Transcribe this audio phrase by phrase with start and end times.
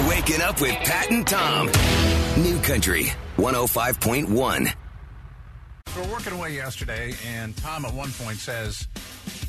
[0.00, 1.66] You're waking up with Pat and Tom.
[2.42, 4.72] New Country 105.1.
[5.88, 8.88] So we're working away yesterday, and Tom at one point says,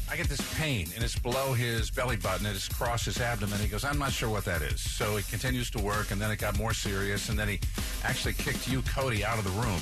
[0.09, 2.45] I get this pain, and it's below his belly button.
[2.45, 3.59] It's across his abdomen.
[3.59, 4.81] He goes, I'm not sure what that is.
[4.81, 7.59] So he continues to work, and then it got more serious, and then he
[8.03, 9.81] actually kicked you, Cody, out of the room.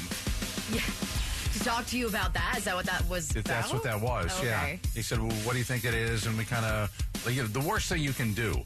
[0.71, 0.85] Yeah.
[1.53, 2.55] To talk to you about that?
[2.59, 3.35] Is that what that was?
[3.35, 4.75] If that's what that was, yeah.
[4.93, 6.27] He said, Well, what do you think it is?
[6.27, 6.95] And we kind of,
[7.27, 8.61] you know, the worst thing you can do,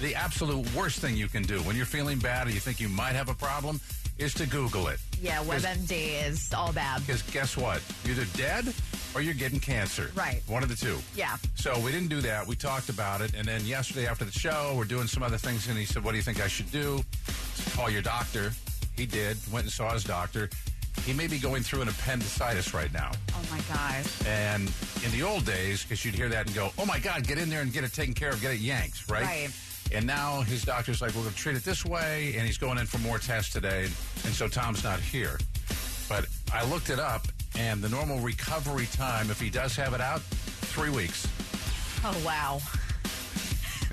[0.00, 2.88] the absolute worst thing you can do when you're feeling bad or you think you
[2.88, 3.80] might have a problem
[4.18, 5.00] is to Google it.
[5.20, 7.00] Yeah, WebMD is all bad.
[7.06, 7.82] Because guess what?
[8.04, 8.72] You're either dead
[9.14, 10.10] or you're getting cancer.
[10.14, 10.42] Right.
[10.46, 10.98] One of the two.
[11.16, 11.36] Yeah.
[11.56, 12.46] So we didn't do that.
[12.46, 13.34] We talked about it.
[13.34, 15.68] And then yesterday after the show, we're doing some other things.
[15.68, 17.02] And he said, What do you think I should do?
[17.72, 18.52] Call your doctor.
[18.96, 19.36] He did.
[19.52, 20.48] Went and saw his doctor.
[21.04, 23.10] He may be going through an appendicitis right now.
[23.32, 24.26] Oh my gosh.
[24.26, 24.70] And
[25.04, 27.50] in the old days, because you'd hear that and go, oh my God, get in
[27.50, 29.24] there and get it taken care of, get it yanked, right?
[29.24, 29.50] Right.
[29.94, 32.34] And now his doctor's like, we're going to treat it this way.
[32.36, 33.84] And he's going in for more tests today.
[33.84, 35.38] And so Tom's not here.
[36.08, 37.26] But I looked it up,
[37.58, 41.26] and the normal recovery time, if he does have it out, three weeks.
[42.04, 42.60] Oh wow.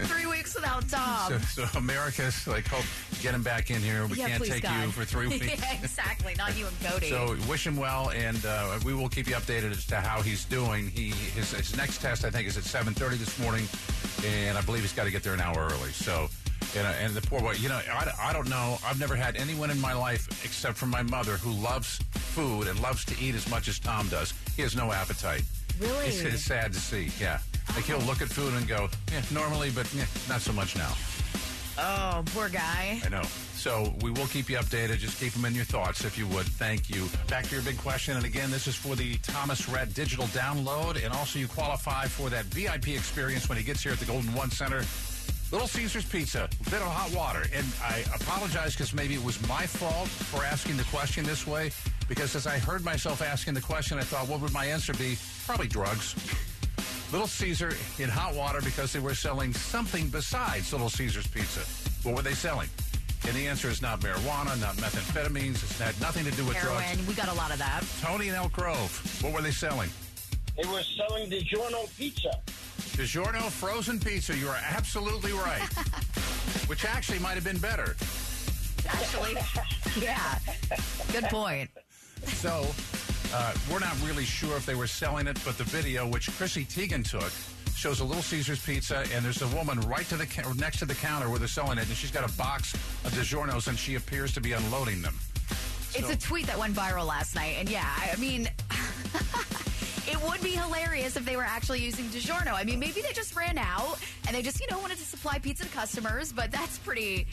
[0.02, 1.40] Three weeks without Tom.
[1.44, 2.86] So, so America's like, hope,
[3.22, 4.06] get him back in here.
[4.08, 4.84] We yeah, can't take God.
[4.86, 5.46] you for three weeks.
[5.46, 6.34] yeah, exactly.
[6.38, 7.10] Not you and Cody.
[7.10, 10.46] So wish him well, and uh, we will keep you updated as to how he's
[10.46, 10.88] doing.
[10.90, 13.68] He his, his next test, I think, is at seven thirty this morning,
[14.26, 15.92] and I believe he's got to get there an hour early.
[15.92, 16.30] So,
[16.78, 18.78] and, uh, and the poor boy, you know, I, I don't know.
[18.86, 22.80] I've never had anyone in my life except for my mother who loves food and
[22.82, 24.34] loves to eat as much as Tom does.
[24.56, 25.44] He has no appetite.
[25.80, 26.08] Really?
[26.08, 27.10] It's, it's sad to see.
[27.20, 27.40] Yeah,
[27.76, 30.92] like he'll look at food and go, yeah, normally, but yeah, not so much now.
[31.78, 33.02] Oh, poor guy.
[33.06, 33.24] I know.
[33.56, 34.98] So we will keep you updated.
[34.98, 36.46] Just keep them in your thoughts if you would.
[36.46, 37.08] Thank you.
[37.28, 38.18] Back to your big question.
[38.18, 41.04] And again, this is for the Thomas Rhett digital download.
[41.04, 44.34] And also, you qualify for that VIP experience when he gets here at the Golden
[44.34, 44.84] One Center.
[45.52, 47.44] Little Caesars Pizza, a bit of hot water.
[47.54, 51.72] And I apologize because maybe it was my fault for asking the question this way.
[52.08, 55.18] Because as I heard myself asking the question, I thought, what would my answer be?
[55.46, 56.16] Probably drugs.
[57.12, 61.60] Little Caesar in hot water because they were selling something besides Little Caesar's Pizza.
[62.08, 62.70] What were they selling?
[63.28, 65.62] And the answer is not marijuana, not methamphetamines.
[65.62, 66.82] It's had nothing to do with Heroin.
[66.82, 67.08] drugs.
[67.08, 67.84] We got a lot of that.
[68.02, 69.90] Tony in Elk Grove, what were they selling?
[70.56, 72.32] They were selling DiGiorno pizza.
[72.98, 74.36] DiGiorno frozen pizza.
[74.36, 75.62] You are absolutely right.
[76.68, 77.96] Which actually might have been better.
[78.88, 79.36] Actually,
[80.00, 80.40] yeah.
[81.12, 81.70] Good point.
[82.26, 82.66] So,
[83.34, 86.66] uh, we're not really sure if they were selling it, but the video, which Chrissy
[86.66, 87.32] Teigen took,
[87.76, 90.86] shows a Little Caesars pizza, and there's a woman right to the ca- next to
[90.86, 93.96] the counter where they're selling it, and she's got a box of DiGiorno's, and she
[93.96, 95.16] appears to be unloading them.
[95.96, 98.50] It's So- a tweet that went viral last night, and yeah, I mean,
[100.08, 102.54] it would be hilarious if they were actually using DiGiorno.
[102.54, 103.98] I mean, maybe they just ran out
[104.28, 107.28] and they just, you know, wanted to supply pizza to customers, but that's pretty,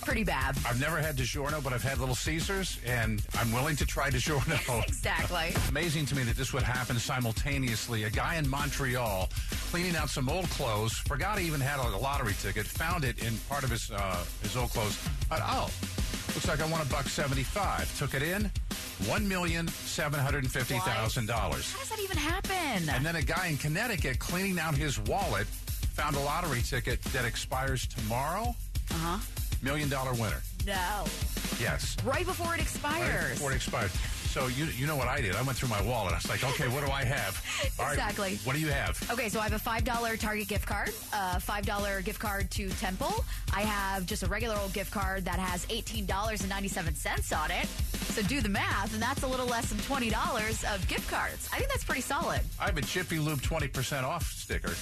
[0.00, 0.56] pretty bad.
[0.66, 4.84] I've never had DiGiorno, but I've had Little Caesars, and I'm willing to try DiGiorno.
[4.88, 5.52] Exactly.
[5.68, 8.04] Amazing to me that this would happen simultaneously.
[8.04, 9.28] A guy in Montreal
[9.70, 13.36] cleaning out some old clothes, forgot he even had a lottery ticket, found it in
[13.48, 14.96] part of his uh, his old clothes.
[15.28, 15.70] Thought, oh,
[16.34, 17.98] looks like I won a buck seventy-five.
[17.98, 18.50] Took it in,
[19.06, 21.72] one million seven hundred and fifty thousand dollars.
[21.72, 22.88] How does that even happen?
[22.88, 27.24] And then a guy in Connecticut cleaning out his wallet found a lottery ticket that
[27.24, 28.54] expires tomorrow.
[28.90, 29.18] Uh huh.
[29.62, 30.40] Million dollar winner.
[30.66, 31.04] No.
[31.60, 31.96] Yes.
[32.04, 33.00] Right before it expires.
[33.02, 33.90] Right before it expired.
[34.28, 35.34] So you you know what I did?
[35.34, 36.12] I went through my wallet.
[36.12, 37.42] I was like, okay, what do I have?
[37.78, 38.38] All right, Exactly.
[38.44, 39.00] what do you have?
[39.10, 43.24] Okay, so I have a $5 Target gift card, a $5 gift card to Temple.
[43.54, 47.66] I have just a regular old gift card that has $18.97 on it.
[48.14, 51.48] So do the math, and that's a little less than $20 of gift cards.
[51.52, 52.40] I think that's pretty solid.
[52.60, 54.74] I have a Jiffy Lube 20% off sticker.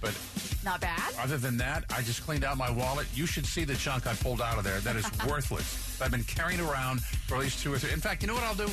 [0.00, 0.16] But
[0.64, 1.14] Not bad.
[1.20, 3.06] other than that, I just cleaned out my wallet.
[3.14, 4.78] You should see the chunk I pulled out of there.
[4.80, 6.00] That is worthless.
[6.00, 7.92] I've been carrying around for at least two or three.
[7.92, 8.68] In fact, you know what I'll do?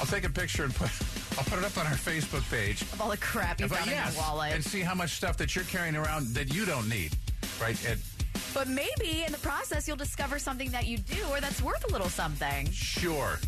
[0.00, 0.90] I'll take a picture and put
[1.36, 2.82] I'll put it up on our Facebook page.
[2.82, 4.52] Of all the crap you found in your wallet.
[4.52, 7.12] and see how much stuff that you're carrying around that you don't need.
[7.60, 7.76] Right?
[8.52, 11.92] But maybe in the process, you'll discover something that you do or that's worth a
[11.92, 12.70] little something.
[12.70, 13.38] sure,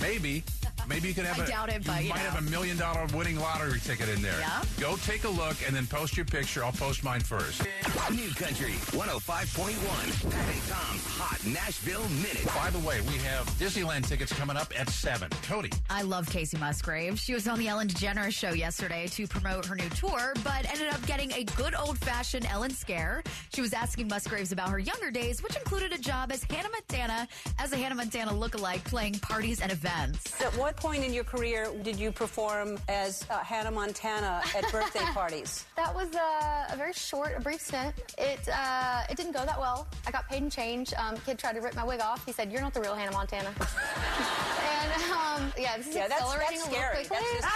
[0.00, 0.42] maybe.
[0.88, 2.30] Maybe you could have I a doubt it, you but, you might know.
[2.30, 4.38] have a million dollar winning lottery ticket in there.
[4.38, 4.62] Yeah.
[4.78, 6.64] Go take a look and then post your picture.
[6.64, 7.62] I'll post mine first.
[8.10, 10.30] New Country 105.1.
[10.30, 12.46] Pat and Tom's Hot Nashville Minute.
[12.54, 15.28] By the way, we have Disneyland tickets coming up at 7.
[15.42, 15.70] Cody.
[15.90, 17.18] I love Kacey Musgrave.
[17.18, 20.88] She was on the Ellen DeGeneres show yesterday to promote her new tour, but ended
[20.92, 23.22] up getting a good old fashioned Ellen scare.
[23.52, 27.26] She was asking Musgraves about her younger days, which included a job as Hannah Montana,
[27.58, 30.40] as a Hannah Montana lookalike, playing parties and events.
[30.40, 34.70] At what what point in your career did you perform as uh, Hannah Montana at
[34.72, 35.64] birthday parties?
[35.76, 37.94] That was a, a very short, a brief stint.
[38.18, 39.86] It uh, it didn't go that well.
[40.06, 40.92] I got paid in change.
[40.94, 42.24] Um, kid tried to rip my wig off.
[42.26, 46.58] He said, "You're not the real Hannah Montana." and um, yeah, this is Yeah, accelerating
[46.58, 47.04] that's a little scary.
[47.06, 47.16] quickly.
[47.16, 47.46] That's just-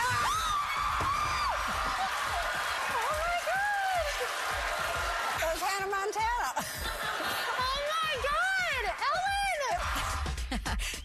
[2.88, 4.16] oh my god!
[5.40, 6.49] That was Hannah Montana.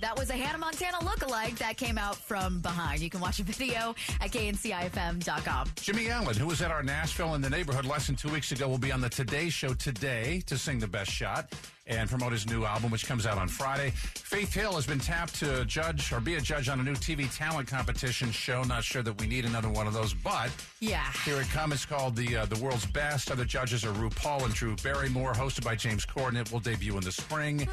[0.05, 3.01] That was a Hannah Montana lookalike that came out from behind.
[3.01, 5.69] You can watch a video at kncifm.com.
[5.77, 8.67] Jimmy Allen, who was at our Nashville in the neighborhood less than two weeks ago,
[8.67, 11.51] will be on the Today Show today to sing the best shot
[11.87, 13.89] and promote his new album, which comes out on Friday.
[13.95, 17.27] Faith Hill has been tapped to judge or be a judge on a new TV
[17.35, 18.61] talent competition show.
[18.61, 20.51] Not sure that we need another one of those, but
[20.81, 21.11] Yeah.
[21.25, 21.73] here it comes.
[21.73, 23.31] It's called the uh, the World's Best.
[23.31, 26.39] Other judges are RuPaul and Drew Barrymore, hosted by James Corden.
[26.39, 27.67] It will debut in the spring.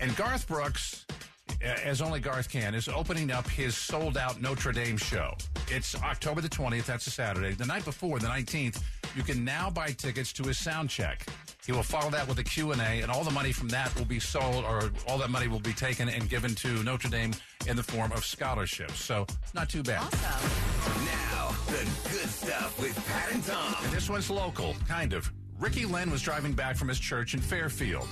[0.00, 1.06] And Garth Brooks,
[1.62, 5.34] as only Garth can, is opening up his sold out Notre Dame show.
[5.68, 6.84] It's October the 20th.
[6.84, 7.52] That's a Saturday.
[7.52, 8.82] The night before, the 19th,
[9.14, 11.26] you can now buy tickets to his sound check.
[11.64, 14.18] He will follow that with a Q&A, and all the money from that will be
[14.18, 17.32] sold, or all that money will be taken and given to Notre Dame
[17.66, 19.02] in the form of scholarships.
[19.02, 20.02] So, not too bad.
[20.02, 21.04] Awesome.
[21.04, 23.76] Now, the good stuff with Pat and Tom.
[23.84, 25.30] And this one's local, kind of.
[25.60, 28.08] Ricky Lynn was driving back from his church in Fairfield.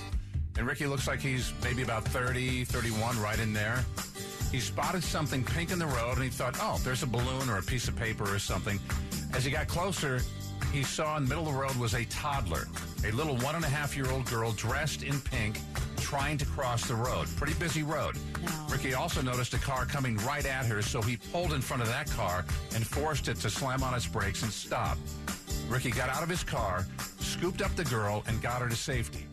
[0.57, 3.83] And Ricky looks like he's maybe about 30, 31, right in there.
[4.51, 7.57] He spotted something pink in the road and he thought, oh, there's a balloon or
[7.57, 8.79] a piece of paper or something.
[9.33, 10.21] As he got closer,
[10.73, 12.67] he saw in the middle of the road was a toddler,
[13.05, 15.57] a little one and a half year old girl dressed in pink
[15.97, 17.25] trying to cross the road.
[17.37, 18.17] Pretty busy road.
[18.69, 21.87] Ricky also noticed a car coming right at her, so he pulled in front of
[21.87, 22.43] that car
[22.75, 24.97] and forced it to slam on its brakes and stop.
[25.69, 26.85] Ricky got out of his car,
[27.19, 29.25] scooped up the girl, and got her to safety.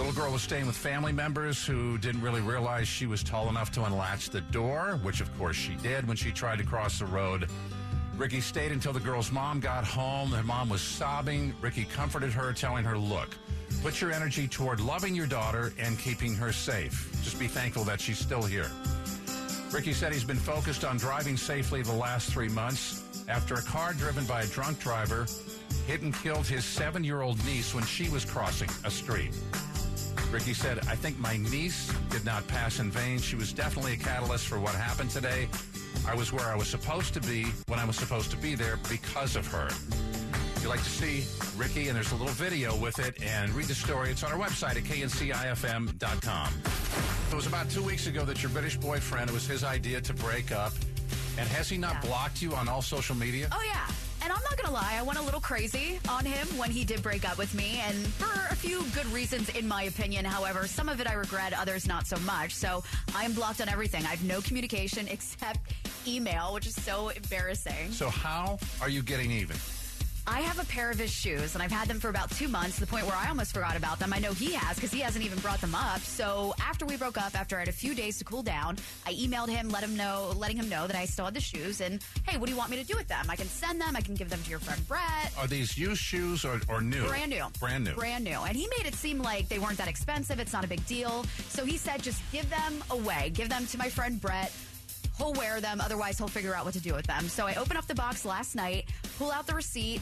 [0.00, 3.70] Little girl was staying with family members who didn't really realize she was tall enough
[3.72, 7.04] to unlatch the door, which of course she did when she tried to cross the
[7.04, 7.50] road.
[8.16, 10.30] Ricky stayed until the girl's mom got home.
[10.30, 11.52] Her mom was sobbing.
[11.60, 13.36] Ricky comforted her, telling her, Look,
[13.82, 17.10] put your energy toward loving your daughter and keeping her safe.
[17.22, 18.70] Just be thankful that she's still here.
[19.70, 23.92] Ricky said he's been focused on driving safely the last three months after a car
[23.92, 25.26] driven by a drunk driver
[25.86, 29.32] hit and killed his seven year old niece when she was crossing a street.
[30.30, 33.18] Ricky said, I think my niece did not pass in vain.
[33.18, 35.48] She was definitely a catalyst for what happened today.
[36.06, 38.78] I was where I was supposed to be when I was supposed to be there
[38.88, 39.66] because of her.
[39.66, 41.24] If you'd like to see
[41.56, 44.38] Ricky, and there's a little video with it, and read the story, it's on our
[44.38, 46.54] website at kncifm.com.
[47.30, 50.14] It was about two weeks ago that your British boyfriend, it was his idea to
[50.14, 50.72] break up.
[51.38, 52.00] And has he not Yeah.
[52.10, 53.48] blocked you on all social media?
[53.52, 53.86] Oh, yeah.
[54.22, 56.84] And I'm not going to lie, I went a little crazy on him when he
[56.84, 60.24] did break up with me, and for a few good reasons, in my opinion.
[60.24, 62.54] However, some of it I regret, others not so much.
[62.54, 62.84] So
[63.14, 64.04] I am blocked on everything.
[64.04, 65.60] I have no communication except
[66.06, 67.92] email, which is so embarrassing.
[67.92, 69.56] So, how are you getting even?
[70.32, 72.76] I have a pair of his shoes, and I've had them for about two months
[72.76, 74.12] to the point where I almost forgot about them.
[74.12, 75.98] I know he has because he hasn't even brought them up.
[75.98, 79.14] So after we broke up, after I had a few days to cool down, I
[79.14, 82.00] emailed him, let him know, letting him know that I still had the shoes, and
[82.28, 83.26] hey, what do you want me to do with them?
[83.28, 83.96] I can send them.
[83.96, 85.32] I can give them to your friend Brett.
[85.36, 87.08] Are these used shoes or, or new?
[87.08, 87.46] Brand new.
[87.58, 87.94] Brand new.
[87.94, 88.38] Brand new.
[88.38, 90.38] And he made it seem like they weren't that expensive.
[90.38, 91.24] It's not a big deal.
[91.48, 93.32] So he said, just give them away.
[93.34, 94.52] Give them to my friend Brett.
[95.18, 95.80] He'll wear them.
[95.80, 97.28] Otherwise, he'll figure out what to do with them.
[97.28, 98.86] So I open up the box last night,
[99.18, 100.00] pull out the receipt,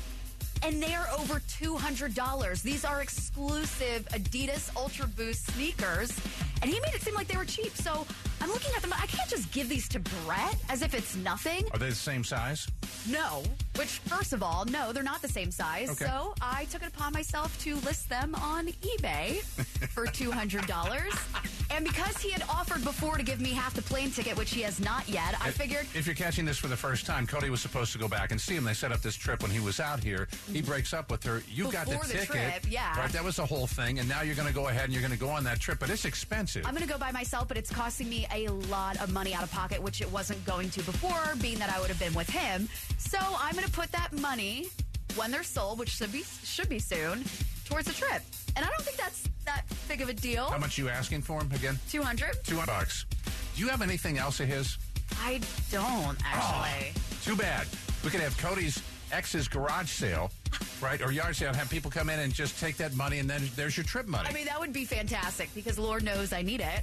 [0.62, 2.62] and they are over $200.
[2.62, 6.12] These are exclusive Adidas Ultra Boost sneakers.
[6.62, 7.76] And he made it seem like they were cheap.
[7.76, 8.06] So
[8.40, 8.92] I'm looking at them.
[8.92, 11.64] I can't just give these to Brett as if it's nothing.
[11.72, 12.68] Are they the same size?
[13.08, 13.42] No.
[13.76, 15.90] Which, first of all, no, they're not the same size.
[15.90, 16.04] Okay.
[16.04, 19.40] So I took it upon myself to list them on eBay
[19.88, 21.57] for $200.
[21.70, 24.62] and because he had offered before to give me half the plane ticket, which he
[24.62, 25.86] has not yet, I figured.
[25.94, 28.40] If you're catching this for the first time, Cody was supposed to go back and
[28.40, 28.64] see him.
[28.64, 30.28] They set up this trip when he was out here.
[30.52, 31.42] He breaks up with her.
[31.48, 32.26] You got the the ticket.
[32.26, 32.98] trip, yeah.
[32.98, 33.98] Right, that was the whole thing.
[33.98, 35.78] And now you're going to go ahead and you're going to go on that trip,
[35.78, 36.64] but it's expensive.
[36.66, 39.42] I'm going to go by myself, but it's costing me a lot of money out
[39.42, 42.30] of pocket, which it wasn't going to before, being that I would have been with
[42.30, 42.68] him.
[42.98, 44.66] So I'm going to put that money
[45.16, 47.24] when they're sold, which should be should be soon,
[47.64, 48.22] towards the trip.
[48.58, 50.46] And I don't think that's that big of a deal.
[50.46, 51.78] How much you asking for him again?
[51.90, 52.42] 200?
[52.42, 53.06] 200 bucks.
[53.54, 54.76] Do you have anything else of his?
[55.22, 56.92] I don't actually.
[56.96, 57.68] Oh, too bad.
[58.02, 60.32] We could have Cody's ex's garage sale,
[60.82, 63.30] right, or yard sale, and have people come in and just take that money, and
[63.30, 64.28] then there's your trip money.
[64.28, 66.82] I mean, that would be fantastic because Lord knows I need it.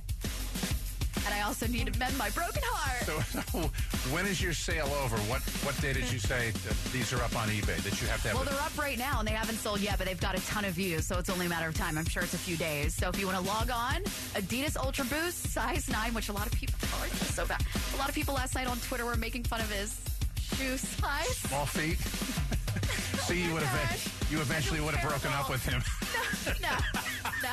[1.25, 3.03] And I also need to mend my broken heart.
[3.05, 3.59] So, so
[4.13, 5.17] when is your sale over?
[5.29, 8.21] What what day did you say that these are up on eBay that you have
[8.23, 8.35] to have?
[8.37, 10.65] Well, they're up right now and they haven't sold yet, but they've got a ton
[10.65, 11.97] of views, so it's only a matter of time.
[11.97, 12.93] I'm sure it's a few days.
[12.93, 14.03] So if you want to log on,
[14.35, 17.63] Adidas Ultra Boost size nine, which a lot of people oh, so bad.
[17.93, 19.99] A lot of people last night on Twitter were making fun of his
[20.55, 21.37] shoe size.
[21.37, 21.99] Small feet.
[23.25, 25.81] See, you oh would have you eventually would have broken up with him.
[26.61, 26.69] No,
[27.41, 27.49] no,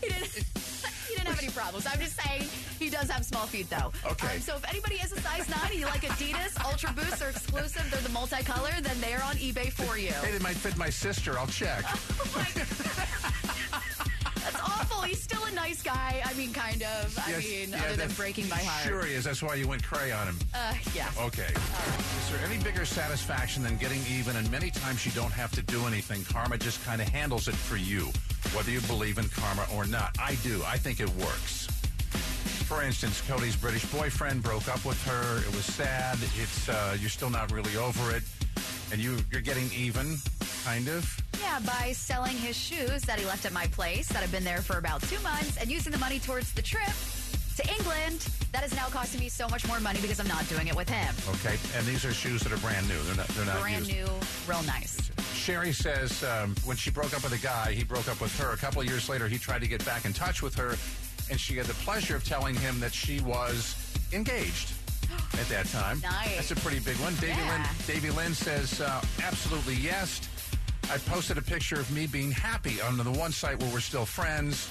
[0.00, 0.61] he didn't.
[1.08, 1.86] He didn't have any problems.
[1.86, 2.42] I'm just saying
[2.78, 3.92] he does have small feet, though.
[4.10, 4.34] Okay.
[4.36, 7.30] Um, so if anybody is a size nine and you like Adidas Ultra Boost, they're
[7.30, 7.86] exclusive.
[7.90, 8.80] They're the multicolor.
[8.82, 10.12] Then they are on eBay for you.
[10.12, 11.38] Hey, they might fit my sister.
[11.38, 11.84] I'll check.
[13.74, 13.82] Oh
[14.42, 15.02] That's awful.
[15.02, 16.20] He's still a nice guy.
[16.24, 17.16] I mean, kind of.
[17.24, 18.86] I Yes, mean, yeah, other than that's- breaking my heart.
[18.88, 19.24] Sure he is.
[19.24, 20.38] That's why you went cray on him.
[20.54, 21.08] Uh, yeah.
[21.20, 21.46] Okay.
[21.54, 24.34] Is there any bigger satisfaction than getting even?
[24.36, 26.24] And many times you don't have to do anything.
[26.24, 28.08] Karma just kind of handles it for you,
[28.54, 30.16] whether you believe in karma or not.
[30.20, 30.62] I do.
[30.66, 31.66] I think it works.
[32.68, 35.38] For instance, Cody's British boyfriend broke up with her.
[35.40, 36.16] It was sad.
[36.40, 38.22] It's uh, you're still not really over it,
[38.90, 40.16] and you you're getting even,
[40.64, 41.04] kind of.
[41.40, 44.62] Yeah, by selling his shoes that he left at my place that have been there
[44.62, 46.92] for about two months and using the money towards the trip
[47.56, 48.26] to England.
[48.52, 50.88] That is now costing me so much more money because I'm not doing it with
[50.88, 51.14] him.
[51.34, 52.98] Okay, and these are shoes that are brand new.
[53.02, 53.28] They're not.
[53.28, 53.98] They're not Brand used.
[53.98, 54.06] new,
[54.48, 55.10] real nice.
[55.42, 58.52] Sherry says um, when she broke up with a guy, he broke up with her.
[58.52, 60.76] A couple of years later, he tried to get back in touch with her,
[61.30, 63.74] and she had the pleasure of telling him that she was
[64.12, 64.72] engaged
[65.34, 66.00] at that time.
[66.00, 66.36] Nice.
[66.36, 67.14] That's a pretty big one.
[67.16, 67.56] Davy Yeah.
[67.58, 70.20] Lynn, Davy Lynn says uh, absolutely yes.
[70.92, 74.04] I posted a picture of me being happy on the one site where we're still
[74.06, 74.70] friends.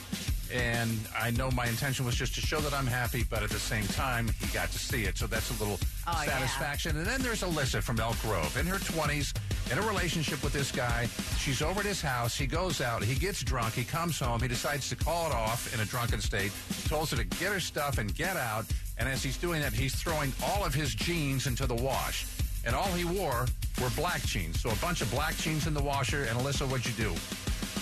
[0.54, 3.60] And I know my intention was just to show that I'm happy, but at the
[3.60, 5.18] same time, he got to see it.
[5.18, 6.32] So that's a little Oh, yeah.
[6.32, 6.98] satisfaction.
[6.98, 9.34] And then there's Alyssa from Elk Grove in her 20s,
[9.70, 11.08] in a relationship with this guy.
[11.38, 12.38] She's over at his house.
[12.38, 13.04] He goes out.
[13.04, 13.74] He gets drunk.
[13.74, 14.42] He comes home.
[14.42, 16.52] He decides to call it off in a drunken state.
[16.88, 18.66] Tells her to get her stuff and get out.
[18.98, 22.26] And as he's doing that, he's throwing all of his jeans into the wash.
[22.66, 23.46] And all he wore
[23.82, 24.62] were black jeans.
[24.62, 26.24] So a bunch of black jeans in the washer.
[26.24, 27.16] And Alyssa, what'd you do?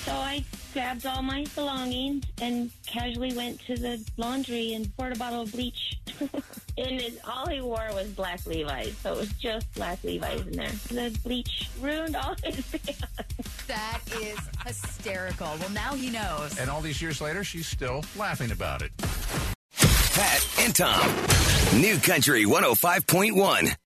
[0.10, 5.20] So I grabbed all my belongings and casually went to the laundry and poured a
[5.20, 6.00] bottle of bleach.
[6.20, 6.32] and
[6.78, 10.72] it, all he wore was black Levi's, so it was just black Levi's in there.
[10.88, 13.68] The bleach ruined all his pants.
[13.68, 15.52] That is hysterical.
[15.60, 16.58] Well, now he knows.
[16.58, 18.92] And all these years later, she's still laughing about it.
[19.78, 21.08] Pat and Tom.
[21.80, 23.76] New Country 105.1.